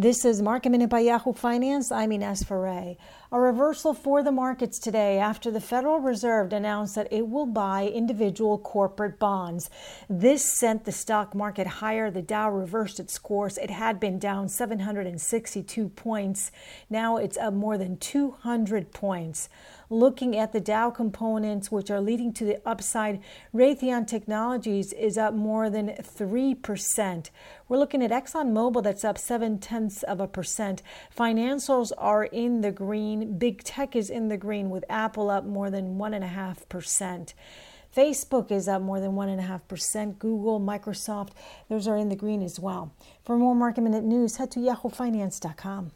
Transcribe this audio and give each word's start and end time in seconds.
This 0.00 0.24
is 0.24 0.40
Market 0.40 0.70
Minute 0.70 0.90
by 0.90 1.00
Yahoo 1.00 1.32
Finance. 1.32 1.90
I'm 1.90 2.12
Ines 2.12 2.44
Ferre. 2.44 2.94
A 3.32 3.40
reversal 3.40 3.94
for 3.94 4.22
the 4.22 4.30
markets 4.30 4.78
today 4.78 5.18
after 5.18 5.50
the 5.50 5.60
Federal 5.60 5.98
Reserve 5.98 6.52
announced 6.52 6.94
that 6.94 7.12
it 7.12 7.26
will 7.26 7.46
buy 7.46 7.88
individual 7.88 8.58
corporate 8.58 9.18
bonds. 9.18 9.68
This 10.08 10.56
sent 10.56 10.84
the 10.84 10.92
stock 10.92 11.34
market 11.34 11.66
higher. 11.66 12.12
The 12.12 12.22
Dow 12.22 12.48
reversed 12.48 13.00
its 13.00 13.18
course. 13.18 13.58
It 13.58 13.70
had 13.70 13.98
been 13.98 14.20
down 14.20 14.48
762 14.48 15.88
points. 15.88 16.52
Now 16.88 17.16
it's 17.16 17.36
up 17.36 17.54
more 17.54 17.76
than 17.76 17.96
200 17.96 18.92
points 18.92 19.48
looking 19.90 20.36
at 20.36 20.52
the 20.52 20.60
Dow 20.60 20.90
components, 20.90 21.70
which 21.70 21.90
are 21.90 22.00
leading 22.00 22.32
to 22.34 22.44
the 22.44 22.60
upside, 22.68 23.20
Raytheon 23.54 24.06
Technologies 24.06 24.92
is 24.92 25.16
up 25.16 25.34
more 25.34 25.70
than 25.70 25.88
3%. 25.88 27.30
We're 27.68 27.78
looking 27.78 28.02
at 28.02 28.10
ExxonMobil 28.10 28.82
that's 28.82 29.04
up 29.04 29.18
7 29.18 29.58
tenths 29.58 29.87
of 30.04 30.20
a 30.20 30.28
percent. 30.28 30.82
Financials 31.16 31.92
are 31.98 32.24
in 32.24 32.60
the 32.60 32.72
green. 32.72 33.38
Big 33.38 33.62
tech 33.64 33.96
is 33.96 34.10
in 34.10 34.28
the 34.28 34.36
green 34.36 34.70
with 34.70 34.84
Apple 34.88 35.30
up 35.30 35.44
more 35.44 35.70
than 35.70 35.98
1.5%. 35.98 37.34
Facebook 37.94 38.50
is 38.50 38.68
up 38.68 38.82
more 38.82 39.00
than 39.00 39.12
1.5%. 39.12 40.18
Google, 40.18 40.60
Microsoft, 40.60 41.30
those 41.68 41.88
are 41.88 41.96
in 41.96 42.08
the 42.08 42.16
green 42.16 42.42
as 42.42 42.60
well. 42.60 42.92
For 43.24 43.36
more 43.36 43.54
market 43.54 43.80
minute 43.80 44.04
news, 44.04 44.36
head 44.36 44.50
to 44.52 44.60
yahoofinance.com. 44.60 45.92